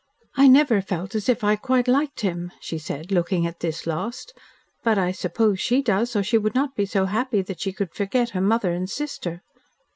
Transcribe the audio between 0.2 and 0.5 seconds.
"I